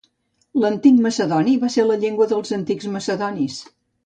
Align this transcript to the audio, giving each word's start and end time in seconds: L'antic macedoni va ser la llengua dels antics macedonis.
L'antic 0.63 1.01
macedoni 1.07 1.53
va 1.65 1.69
ser 1.75 1.85
la 1.91 1.99
llengua 2.05 2.29
dels 2.33 2.57
antics 2.59 2.89
macedonis. 2.97 3.61